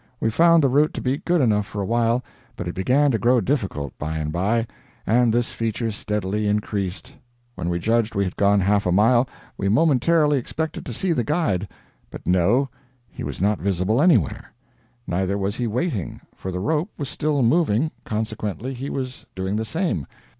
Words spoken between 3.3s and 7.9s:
difficult, by and by, and this feature steadily increased. When we